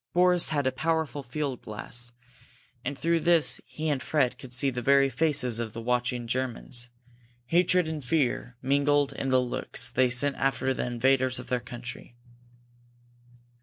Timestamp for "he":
3.67-3.87